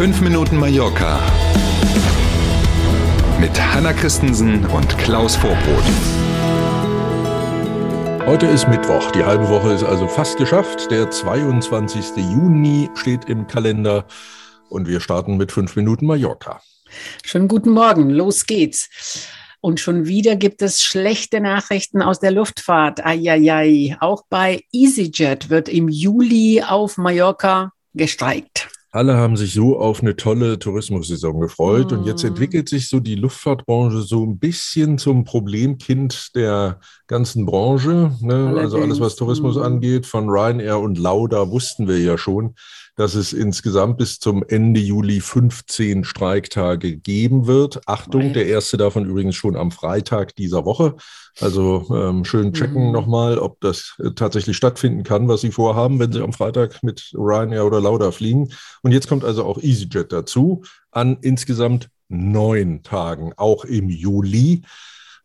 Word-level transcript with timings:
5 0.00 0.22
Minuten 0.22 0.56
Mallorca 0.56 1.20
mit 3.38 3.50
Hanna 3.60 3.92
Christensen 3.92 4.64
und 4.64 4.96
Klaus 4.96 5.36
Vorbrot. 5.36 5.84
Heute 8.24 8.46
ist 8.46 8.66
Mittwoch. 8.66 9.10
Die 9.10 9.22
halbe 9.22 9.50
Woche 9.50 9.74
ist 9.74 9.84
also 9.84 10.08
fast 10.08 10.38
geschafft. 10.38 10.90
Der 10.90 11.10
22. 11.10 12.16
Juni 12.16 12.88
steht 12.94 13.26
im 13.26 13.46
Kalender 13.46 14.06
und 14.70 14.88
wir 14.88 15.00
starten 15.00 15.36
mit 15.36 15.52
5 15.52 15.76
Minuten 15.76 16.06
Mallorca. 16.06 16.62
Schönen 17.22 17.48
guten 17.48 17.72
Morgen. 17.72 18.08
Los 18.08 18.46
geht's. 18.46 19.28
Und 19.60 19.80
schon 19.80 20.06
wieder 20.06 20.34
gibt 20.36 20.62
es 20.62 20.82
schlechte 20.82 21.42
Nachrichten 21.42 22.00
aus 22.00 22.20
der 22.20 22.30
Luftfahrt. 22.30 23.04
Eieiei. 23.04 23.98
Auch 24.00 24.22
bei 24.30 24.62
EasyJet 24.72 25.50
wird 25.50 25.68
im 25.68 25.90
Juli 25.90 26.62
auf 26.66 26.96
Mallorca 26.96 27.72
gestreikt. 27.92 28.70
Alle 28.92 29.16
haben 29.16 29.36
sich 29.36 29.54
so 29.54 29.78
auf 29.78 30.02
eine 30.02 30.16
tolle 30.16 30.58
Tourismussaison 30.58 31.40
gefreut. 31.40 31.92
Mm. 31.92 31.94
Und 31.94 32.06
jetzt 32.06 32.24
mm. 32.24 32.28
entwickelt 32.28 32.68
sich 32.68 32.88
so 32.88 32.98
die 32.98 33.14
Luftfahrtbranche 33.14 34.00
so 34.00 34.24
ein 34.24 34.38
bisschen 34.38 34.98
zum 34.98 35.24
Problemkind 35.24 36.34
der 36.34 36.80
ganzen 37.06 37.46
Branche. 37.46 38.12
Ne? 38.20 38.54
Also 38.58 38.78
alles, 38.78 38.98
was 38.98 39.16
Tourismus 39.16 39.56
mm. 39.56 39.62
angeht, 39.62 40.06
von 40.06 40.28
Ryanair 40.28 40.80
und 40.80 40.98
Lauda 40.98 41.50
wussten 41.50 41.86
wir 41.86 41.98
ja 41.98 42.18
schon, 42.18 42.54
dass 42.96 43.14
es 43.14 43.32
insgesamt 43.32 43.96
bis 43.96 44.18
zum 44.18 44.44
Ende 44.46 44.80
Juli 44.80 45.20
15 45.20 46.04
Streiktage 46.04 46.96
geben 46.96 47.46
wird. 47.46 47.80
Achtung, 47.86 48.22
okay. 48.22 48.32
der 48.32 48.46
erste 48.46 48.76
davon 48.76 49.06
übrigens 49.06 49.36
schon 49.36 49.56
am 49.56 49.70
Freitag 49.70 50.34
dieser 50.36 50.64
Woche. 50.64 50.96
Also 51.40 51.86
ähm, 51.94 52.24
schön 52.24 52.52
checken 52.52 52.88
mhm. 52.88 52.92
nochmal, 52.92 53.38
ob 53.38 53.60
das 53.60 53.94
äh, 53.98 54.10
tatsächlich 54.10 54.56
stattfinden 54.56 55.04
kann, 55.04 55.28
was 55.28 55.40
Sie 55.40 55.52
vorhaben, 55.52 55.98
wenn 55.98 56.12
Sie 56.12 56.22
am 56.22 56.32
Freitag 56.32 56.82
mit 56.82 57.10
Ryanair 57.14 57.64
oder 57.64 57.80
Lauda 57.80 58.10
fliegen. 58.10 58.52
Und 58.82 58.92
jetzt 58.92 59.08
kommt 59.08 59.24
also 59.24 59.44
auch 59.44 59.58
EasyJet 59.58 60.12
dazu 60.12 60.62
an 60.90 61.18
insgesamt 61.20 61.88
neun 62.08 62.82
Tagen, 62.82 63.32
auch 63.36 63.64
im 63.64 63.88
Juli 63.88 64.62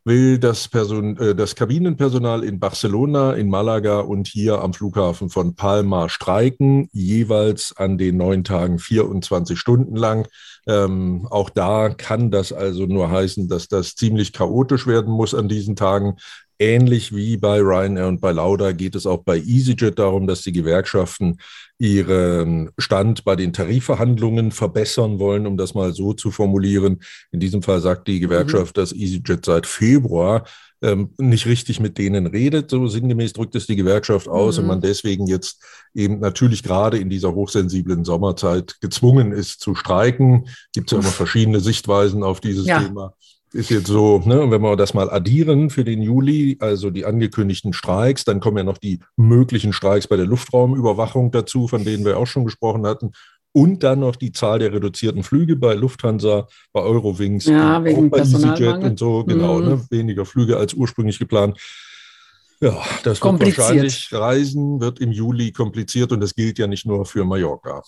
will 0.06 0.38
das, 0.38 0.68
Person, 0.68 1.18
äh, 1.18 1.36
das 1.36 1.56
Kabinenpersonal 1.56 2.44
in 2.44 2.60
Barcelona, 2.60 3.34
in 3.34 3.50
Malaga 3.50 4.00
und 4.00 4.28
hier 4.28 4.62
am 4.62 4.72
Flughafen 4.72 5.30
von 5.30 5.56
Palma 5.56 6.10
streiken, 6.10 6.88
jeweils 6.94 7.76
an 7.76 7.98
den 7.98 8.18
neun 8.18 8.44
Tagen 8.44 8.78
24 8.78 9.60
Stunden 9.60 9.96
lang. 9.96 10.28
Ähm, 10.68 11.28
auch 11.32 11.50
da 11.50 11.90
kann 11.90 12.30
das 12.30 12.54
also 12.54 12.86
nur 12.86 13.10
heißen, 13.10 13.50
dass 13.50 13.68
das 13.68 13.96
ziemlich 13.96 14.32
chaotisch 14.32 14.86
werden 14.86 15.12
muss 15.12 15.34
an 15.34 15.50
diesen 15.50 15.76
Tagen. 15.76 16.18
Ähnlich 16.58 17.14
wie 17.14 17.36
bei 17.36 17.60
Ryanair 17.60 18.08
und 18.08 18.22
bei 18.22 18.32
Lauda 18.32 18.72
geht 18.72 18.96
es 18.96 19.06
auch 19.06 19.24
bei 19.24 19.38
EasyJet 19.38 20.00
darum, 20.00 20.26
dass 20.26 20.42
die 20.42 20.54
Gewerkschaften 20.54 21.38
ihren 21.78 22.72
Stand 22.78 23.26
bei 23.26 23.36
den 23.36 23.52
Tarifverhandlungen 23.52 24.52
verbessern 24.52 25.20
wollen, 25.20 25.48
um 25.48 25.58
das 25.58 25.74
mal 25.74 25.94
so 25.94 26.14
zu 26.14 26.32
formulieren. 26.32 27.02
In 27.32 27.42
diesem 27.42 27.62
Fall 27.62 27.82
sagt 27.82 28.08
die 28.08 28.22
Gewerkschaft, 28.22 28.78
mhm. 28.78 28.82
dass 28.82 28.94
EasyJet 28.94 29.44
seit 29.44 29.66
Februar 29.66 30.46
ähm, 30.82 31.10
nicht 31.18 31.46
richtig 31.46 31.82
mit 31.82 31.98
denen 31.98 32.26
redet. 32.26 32.70
So 32.70 32.88
sinngemäß 32.88 33.34
drückt 33.34 33.56
es 33.56 33.68
die 33.68 33.76
Gewerkschaft 33.76 34.30
aus 34.30 34.56
mhm. 34.56 34.64
und 34.64 34.68
man 34.68 34.82
deswegen 34.82 35.28
jetzt 35.28 35.62
eben 35.94 36.20
natürlich 36.20 36.64
gerade 36.64 36.98
in 36.98 37.10
dieser 37.10 37.34
hochsensiblen 37.34 38.06
Sommerzeit 38.06 38.80
gezwungen 38.80 39.34
ist 39.34 39.60
zu 39.60 39.76
streiken. 39.76 40.48
Gibt 40.74 40.90
es 40.90 40.96
ja 40.96 41.00
immer 41.00 41.12
verschiedene 41.12 41.60
Sichtweisen 41.60 42.24
auf 42.24 42.40
dieses 42.40 42.66
ja. 42.66 42.82
Thema 42.82 43.14
ist 43.56 43.70
jetzt 43.70 43.88
so, 43.88 44.22
ne, 44.26 44.52
wenn 44.52 44.62
wir 44.62 44.76
das 44.76 44.94
mal 44.94 45.10
addieren 45.10 45.70
für 45.70 45.86
den 45.86 46.02
Juli, 46.02 46.58
also 46.60 46.90
die 46.90 47.06
angekündigten 47.06 47.72
Streiks, 47.72 48.26
dann 48.26 48.42
kommen 48.42 48.58
ja 48.58 48.64
noch 48.64 48.78
die 48.78 49.00
möglichen 49.16 49.72
Streiks 49.72 50.08
bei 50.08 50.18
der 50.18 50.26
Luftraumüberwachung 50.26 51.32
dazu, 51.32 51.70
von 51.70 51.86
denen 51.86 52.04
wir 52.04 52.18
auch 52.18 52.28
schon 52.28 52.44
gesprochen 52.44 52.86
hatten. 52.86 53.14
Und 53.54 53.84
dann 53.84 54.02
noch 54.02 54.18
die 54.18 54.34
Zahl 54.34 54.60
der 54.60 54.74
reduzierten 54.74 55.24
Flüge 55.24 55.56
bei 55.56 55.74
Lufthansa, 55.74 56.48
bei 56.74 56.82
Eurowings, 56.82 57.46
ja, 57.46 57.82
wegen 57.82 58.10
bei 58.10 58.20
EasyJet 58.20 58.84
und 58.84 59.00
so, 59.00 59.24
genau, 59.24 59.60
mhm. 59.60 59.66
ne, 59.66 59.86
weniger 59.90 60.26
Flüge 60.26 60.58
als 60.58 60.74
ursprünglich 60.74 61.18
geplant. 61.18 61.58
Ja, 62.60 62.78
das 63.04 63.24
wird 63.24 63.58
wahrscheinlich 63.58 64.10
Reisen 64.12 64.82
wird 64.82 65.00
im 65.00 65.14
Juli 65.14 65.54
kompliziert 65.54 66.12
und 66.12 66.20
das 66.20 66.36
gilt 66.36 66.60
ja 66.60 66.68
nicht 66.68 66.86
nur 66.86 67.06
für 67.06 67.24
Mallorca. 67.24 67.82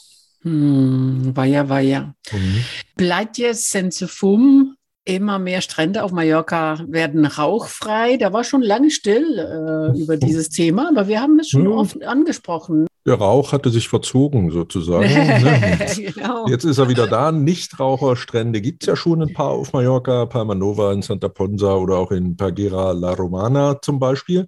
Hm, 0.44 1.36
weia, 1.36 1.68
weia. 1.68 2.16
Mhm. 2.32 2.64
Bleibt 2.96 3.38
jetzt 3.38 3.70
Sensefum 3.70 4.77
immer 5.08 5.40
mehr 5.40 5.62
Strände 5.62 6.04
auf 6.04 6.12
Mallorca 6.12 6.80
werden 6.88 7.26
rauchfrei. 7.26 8.18
Da 8.18 8.34
war 8.34 8.44
schon 8.44 8.62
lange 8.62 8.92
still 8.92 9.40
äh, 9.40 10.00
über 10.00 10.18
dieses 10.18 10.50
Thema, 10.50 10.90
aber 10.90 11.08
wir 11.08 11.22
haben 11.22 11.40
es 11.40 11.50
schon 11.50 11.64
ja. 11.64 11.70
oft 11.70 12.04
angesprochen. 12.04 12.88
Der 13.08 13.16
Rauch 13.16 13.54
hatte 13.54 13.70
sich 13.70 13.88
verzogen 13.88 14.52
sozusagen. 14.52 15.08
Ne? 15.08 15.80
genau. 16.14 16.46
Jetzt 16.50 16.66
ist 16.66 16.78
er 16.78 16.90
wieder 16.90 17.08
da. 17.08 17.32
Nichtraucherstrände 17.32 18.60
gibt 18.60 18.84
es 18.84 18.88
ja 18.88 18.98
schon 18.98 19.22
ein 19.22 19.34
paar 19.34 19.52
auf 19.52 19.72
Mallorca, 19.72 20.26
Palma 20.26 20.56
Nova 20.56 20.92
in 20.92 21.02
Santa 21.02 21.30
Ponsa 21.30 21.74
oder 21.76 21.96
auch 21.96 22.12
in 22.12 22.36
Pagera 22.36 22.92
La 22.92 23.14
Romana 23.14 23.82
zum 23.82 23.98
Beispiel. 23.98 24.46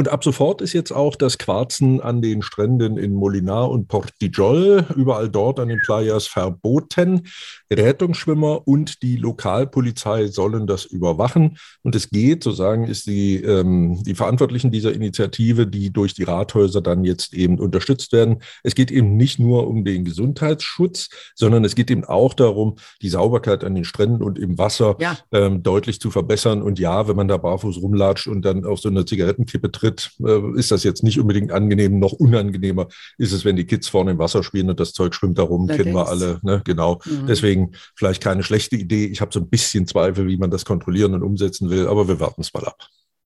Und 0.00 0.08
ab 0.08 0.24
sofort 0.24 0.62
ist 0.62 0.72
jetzt 0.72 0.92
auch 0.92 1.14
das 1.14 1.36
Quarzen 1.36 2.00
an 2.00 2.22
den 2.22 2.40
Stränden 2.40 2.96
in 2.96 3.12
Molinar 3.12 3.70
und 3.70 3.86
Portijol, 3.86 4.86
überall 4.96 5.28
dort 5.28 5.60
an 5.60 5.68
den 5.68 5.78
Playas 5.84 6.26
verboten. 6.26 7.28
Rettungsschwimmer 7.70 8.66
und 8.66 9.02
die 9.02 9.18
Lokalpolizei 9.18 10.28
sollen 10.28 10.66
das 10.66 10.86
überwachen. 10.86 11.58
Und 11.82 11.94
es 11.94 12.08
geht, 12.08 12.44
so 12.44 12.50
sagen 12.50 12.86
ist 12.86 13.08
die, 13.08 13.42
ähm, 13.42 14.02
die 14.02 14.14
Verantwortlichen 14.14 14.70
dieser 14.70 14.94
Initiative, 14.94 15.66
die 15.66 15.92
durch 15.92 16.14
die 16.14 16.22
Rathäuser 16.22 16.80
dann 16.80 17.04
jetzt 17.04 17.34
eben 17.34 17.58
unterstützt 17.58 17.99
werden. 18.12 18.42
Es 18.62 18.74
geht 18.74 18.90
eben 18.90 19.16
nicht 19.16 19.38
nur 19.38 19.66
um 19.68 19.84
den 19.84 20.04
Gesundheitsschutz, 20.04 21.10
sondern 21.34 21.64
es 21.64 21.74
geht 21.74 21.90
eben 21.90 22.04
auch 22.04 22.34
darum, 22.34 22.76
die 23.02 23.08
Sauberkeit 23.08 23.64
an 23.64 23.74
den 23.74 23.84
Stränden 23.84 24.22
und 24.22 24.38
im 24.38 24.56
Wasser 24.56 24.96
ja. 25.00 25.18
ähm, 25.32 25.62
deutlich 25.62 26.00
zu 26.00 26.10
verbessern. 26.10 26.62
Und 26.62 26.78
ja, 26.78 27.08
wenn 27.08 27.16
man 27.16 27.28
da 27.28 27.36
barfuß 27.36 27.82
rumlatscht 27.82 28.26
und 28.26 28.44
dann 28.44 28.64
auf 28.64 28.80
so 28.80 28.88
eine 28.88 29.04
Zigarettenkippe 29.04 29.70
tritt, 29.70 29.90
tritt, 29.90 30.10
äh, 30.24 30.58
ist 30.58 30.70
das 30.70 30.84
jetzt 30.84 31.02
nicht 31.02 31.18
unbedingt 31.18 31.52
angenehm. 31.52 31.98
Noch 31.98 32.12
unangenehmer 32.12 32.88
ist 33.18 33.32
es, 33.32 33.44
wenn 33.44 33.56
die 33.56 33.66
Kids 33.66 33.88
vorne 33.88 34.12
im 34.12 34.18
Wasser 34.18 34.42
spielen 34.42 34.70
und 34.70 34.80
das 34.80 34.92
Zeug 34.92 35.14
schwimmt 35.14 35.38
da 35.38 35.42
rum, 35.42 35.66
kennen 35.66 35.94
wir 35.94 36.08
alle. 36.08 36.38
Ne? 36.42 36.62
Genau. 36.64 37.00
Mhm. 37.04 37.26
Deswegen 37.26 37.72
vielleicht 37.94 38.22
keine 38.22 38.42
schlechte 38.42 38.76
Idee. 38.76 39.06
Ich 39.06 39.20
habe 39.20 39.32
so 39.32 39.40
ein 39.40 39.48
bisschen 39.48 39.86
Zweifel, 39.86 40.26
wie 40.26 40.36
man 40.36 40.50
das 40.50 40.64
kontrollieren 40.64 41.14
und 41.14 41.22
umsetzen 41.22 41.70
will, 41.70 41.88
aber 41.88 42.08
wir 42.08 42.20
warten 42.20 42.42
es 42.42 42.52
mal 42.52 42.64
ab. 42.64 42.78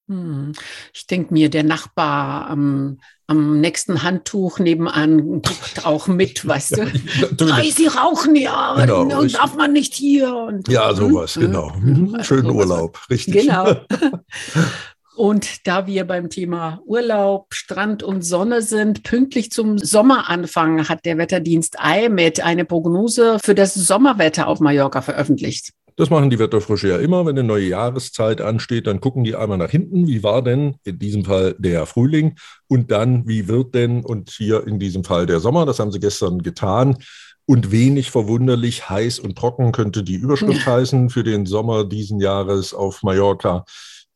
Mhm. 0.06 0.52
Ich 0.92 1.06
denke 1.06 1.32
mir, 1.32 1.48
der 1.48 1.62
Nachbar 1.62 2.48
am, 2.50 2.98
am 3.26 3.60
nächsten 3.60 4.02
Handtuch 4.02 4.58
nebenan 4.58 5.42
guckt 5.42 5.84
auch 5.84 6.06
mit, 6.06 6.46
weißt 6.46 6.76
du? 6.76 6.82
Ja, 6.82 7.62
Sie 7.62 7.86
rauchen 7.86 8.36
ja, 8.36 8.74
genau, 8.78 9.24
darf 9.24 9.56
man 9.56 9.72
nicht 9.72 9.94
hier. 9.94 10.34
Und, 10.34 10.68
ja, 10.68 10.94
sowas, 10.94 11.34
genau. 11.34 11.72
Mhm. 11.78 12.22
Schönen 12.22 12.50
Urlaub, 12.50 12.98
richtig. 13.08 13.46
Genau. 13.46 13.76
Und 15.16 15.68
da 15.68 15.86
wir 15.86 16.04
beim 16.04 16.28
Thema 16.28 16.82
Urlaub, 16.86 17.54
Strand 17.54 18.02
und 18.02 18.22
Sonne 18.22 18.62
sind, 18.62 19.04
pünktlich 19.04 19.52
zum 19.52 19.78
Sommeranfang 19.78 20.88
hat 20.88 21.04
der 21.04 21.18
Wetterdienst 21.18 21.76
IMET 21.80 22.40
eine 22.40 22.64
Prognose 22.64 23.38
für 23.40 23.54
das 23.54 23.74
Sommerwetter 23.74 24.48
auf 24.48 24.58
Mallorca 24.58 25.02
veröffentlicht. 25.02 25.72
Das 25.96 26.10
machen 26.10 26.28
die 26.28 26.40
Wetterfrische 26.40 26.88
ja 26.88 26.98
immer. 26.98 27.24
Wenn 27.24 27.38
eine 27.38 27.46
neue 27.46 27.68
Jahreszeit 27.68 28.40
ansteht, 28.40 28.88
dann 28.88 29.00
gucken 29.00 29.22
die 29.22 29.36
einmal 29.36 29.58
nach 29.58 29.70
hinten. 29.70 30.08
Wie 30.08 30.24
war 30.24 30.42
denn 30.42 30.74
in 30.82 30.98
diesem 30.98 31.24
Fall 31.24 31.54
der 31.58 31.86
Frühling? 31.86 32.34
Und 32.66 32.90
dann, 32.90 33.28
wie 33.28 33.46
wird 33.46 33.76
denn, 33.76 34.04
und 34.04 34.30
hier 34.30 34.66
in 34.66 34.80
diesem 34.80 35.04
Fall 35.04 35.26
der 35.26 35.38
Sommer? 35.38 35.66
Das 35.66 35.78
haben 35.78 35.92
sie 35.92 36.00
gestern 36.00 36.42
getan. 36.42 36.96
Und 37.46 37.70
wenig 37.70 38.10
verwunderlich, 38.10 38.88
heiß 38.88 39.20
und 39.20 39.36
trocken 39.36 39.70
könnte 39.70 40.02
die 40.02 40.16
Überschrift 40.16 40.66
heißen 40.66 41.10
für 41.10 41.22
den 41.22 41.46
Sommer 41.46 41.84
diesen 41.84 42.18
Jahres 42.18 42.74
auf 42.74 43.02
Mallorca. 43.02 43.64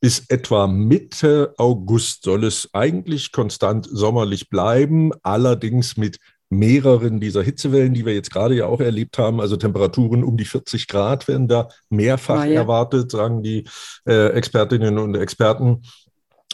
Bis 0.00 0.24
etwa 0.28 0.66
Mitte 0.66 1.54
August 1.58 2.22
soll 2.22 2.44
es 2.44 2.70
eigentlich 2.72 3.30
konstant 3.30 3.86
sommerlich 3.90 4.48
bleiben, 4.48 5.12
allerdings 5.22 5.96
mit 5.96 6.18
mehreren 6.50 7.20
dieser 7.20 7.42
Hitzewellen, 7.42 7.94
die 7.94 8.06
wir 8.06 8.14
jetzt 8.14 8.32
gerade 8.32 8.54
ja 8.54 8.66
auch 8.66 8.80
erlebt 8.80 9.18
haben, 9.18 9.40
also 9.40 9.56
Temperaturen 9.56 10.24
um 10.24 10.36
die 10.36 10.44
40 10.44 10.86
Grad 10.88 11.28
werden 11.28 11.48
da 11.48 11.68
mehrfach 11.90 12.44
ja. 12.44 12.52
erwartet, 12.52 13.10
sagen 13.10 13.42
die 13.42 13.64
äh, 14.06 14.28
Expertinnen 14.28 14.98
und 14.98 15.14
Experten. 15.14 15.82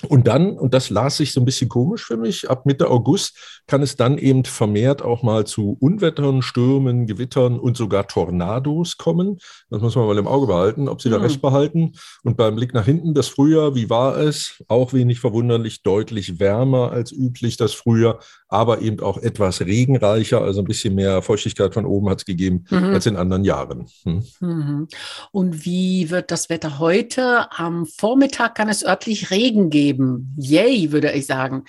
Und 0.09 0.27
dann, 0.27 0.59
und 0.59 0.75
das 0.75 0.91
las 0.91 1.17
sich 1.17 1.33
so 1.33 1.41
ein 1.41 1.45
bisschen 1.45 1.69
komisch 1.69 2.05
für 2.05 2.17
mich, 2.17 2.51
ab 2.51 2.67
Mitte 2.67 2.91
August 2.91 3.63
kann 3.67 3.83
es 3.83 3.97
dann 3.97 4.19
eben 4.19 4.45
vermehrt 4.45 5.03
auch 5.03 5.23
mal 5.23 5.47
zu 5.47 5.77
Unwettern, 5.81 6.43
Stürmen, 6.43 7.07
Gewittern 7.07 7.59
und 7.59 7.77
sogar 7.77 8.07
Tornados 8.07 8.97
kommen. 8.97 9.39
Das 9.75 9.83
muss 9.83 9.97
man 9.97 10.07
mal 10.07 10.19
im 10.19 10.29
Auge 10.29 10.47
behalten, 10.47 10.89
ob 10.89 11.03
sie 11.03 11.11
da 11.11 11.19
mhm. 11.19 11.25
recht 11.25 11.43
behalten. 11.43 11.95
Und 12.23 12.37
beim 12.37 12.55
Blick 12.55 12.75
nach 12.75 12.85
hinten, 12.85 13.13
das 13.13 13.27
Frühjahr, 13.27 13.75
wie 13.75 13.91
war 13.91 14.17
es? 14.17 14.63
Auch 14.69 14.93
wenig 14.93 15.19
verwunderlich, 15.19 15.83
deutlich 15.83 16.39
wärmer 16.39 16.93
als 16.93 17.11
üblich 17.11 17.57
das 17.57 17.75
Frühjahr, 17.75 18.21
aber 18.47 18.83
eben 18.83 19.01
auch 19.01 19.19
etwas 19.19 19.61
regenreicher, 19.61 20.41
also 20.43 20.61
ein 20.61 20.67
bisschen 20.67 20.95
mehr 20.95 21.23
Feuchtigkeit 21.23 21.75
von 21.75 21.87
oben 21.87 22.09
hat 22.09 22.19
es 22.19 22.25
gegeben 22.25 22.67
mhm. 22.71 22.85
als 22.85 23.07
in 23.07 23.17
anderen 23.17 23.45
Jahren. 23.45 23.89
Hm. 24.05 24.23
Mhm. 24.39 24.89
Und 25.33 25.65
wie 25.65 26.11
wird 26.11 26.31
das 26.31 26.49
Wetter 26.51 26.79
heute? 26.79 27.51
Am 27.51 27.85
Vormittag 27.85 28.55
kann 28.55 28.69
es 28.69 28.85
örtlich 28.85 29.33
Regen 29.33 29.71
geben. 29.71 30.37
Yay, 30.39 30.93
würde 30.93 31.11
ich 31.11 31.27
sagen. 31.27 31.65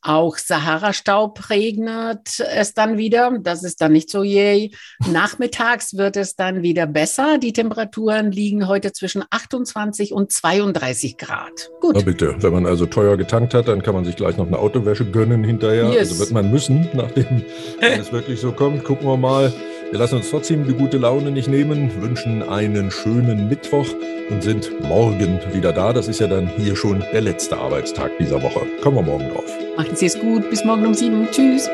Auch 0.00 0.38
Sahara-Staub 0.38 1.50
regnet 1.50 2.40
es 2.40 2.72
dann 2.72 2.96
wieder. 2.96 3.38
Das 3.42 3.62
ist 3.64 3.82
dann 3.82 3.92
nicht 3.92 4.08
so 4.08 4.22
yay. 4.22 4.74
Nachmittags 5.06 5.98
wird 5.98 6.16
es 6.16 6.36
dann 6.36 6.62
wieder 6.62 6.86
besser. 6.86 7.36
Die 7.50 7.54
Temperaturen 7.54 8.30
liegen 8.30 8.68
heute 8.68 8.92
zwischen 8.92 9.24
28 9.28 10.12
und 10.12 10.30
32 10.30 11.18
Grad. 11.18 11.72
Gut. 11.80 11.96
Na 11.96 12.02
bitte, 12.02 12.36
wenn 12.38 12.52
man 12.52 12.64
also 12.64 12.86
teuer 12.86 13.16
getankt 13.16 13.54
hat, 13.54 13.66
dann 13.66 13.82
kann 13.82 13.92
man 13.92 14.04
sich 14.04 14.14
gleich 14.14 14.36
noch 14.36 14.46
eine 14.46 14.56
Autowäsche 14.56 15.04
gönnen 15.04 15.42
hinterher. 15.42 15.88
Yes. 15.88 16.10
Also 16.10 16.20
wird 16.20 16.30
man 16.30 16.48
müssen, 16.52 16.88
nachdem 16.94 17.42
es 17.80 18.12
wirklich 18.12 18.40
so 18.40 18.52
kommt. 18.52 18.84
Gucken 18.84 19.08
wir 19.08 19.16
mal. 19.16 19.52
Wir 19.90 19.98
lassen 19.98 20.18
uns 20.18 20.30
trotzdem 20.30 20.64
die 20.64 20.74
gute 20.74 20.98
Laune 20.98 21.32
nicht 21.32 21.48
nehmen, 21.48 21.90
wünschen 22.00 22.44
einen 22.48 22.92
schönen 22.92 23.48
Mittwoch 23.48 23.88
und 24.30 24.44
sind 24.44 24.70
morgen 24.88 25.40
wieder 25.52 25.72
da. 25.72 25.92
Das 25.92 26.06
ist 26.06 26.20
ja 26.20 26.28
dann 26.28 26.48
hier 26.56 26.76
schon 26.76 27.02
der 27.12 27.22
letzte 27.22 27.58
Arbeitstag 27.58 28.16
dieser 28.20 28.40
Woche. 28.40 28.60
Kommen 28.80 28.98
wir 28.98 29.02
morgen 29.02 29.28
drauf. 29.28 29.50
Machen 29.76 29.96
Sie 29.96 30.06
es 30.06 30.16
gut. 30.20 30.48
Bis 30.50 30.64
morgen 30.64 30.86
um 30.86 30.94
sieben. 30.94 31.26
Tschüss. 31.32 31.68